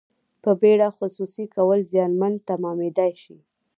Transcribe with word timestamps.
په 0.43 0.51
بیړه 0.61 0.89
خصوصي 0.97 1.45
کول 1.55 1.79
زیانمن 1.91 2.33
تمامیدای 2.49 3.11
شي. 3.23 3.37